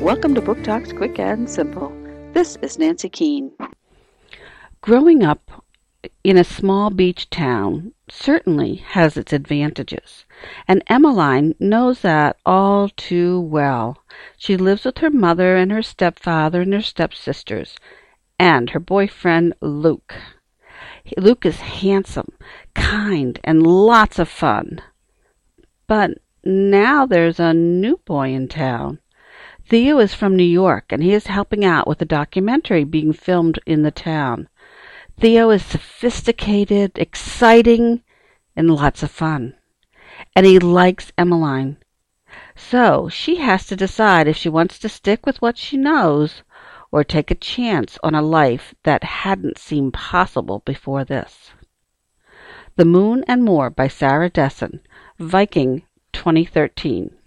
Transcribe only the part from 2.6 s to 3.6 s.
is Nancy Keane.